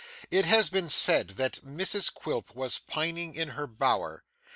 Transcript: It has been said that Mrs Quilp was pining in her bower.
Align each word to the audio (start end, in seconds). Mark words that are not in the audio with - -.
It 0.31 0.45
has 0.45 0.71
been 0.71 0.89
said 0.89 1.27
that 1.37 1.63
Mrs 1.63 2.11
Quilp 2.11 2.55
was 2.55 2.79
pining 2.79 3.35
in 3.35 3.49
her 3.49 3.67
bower. 3.67 4.23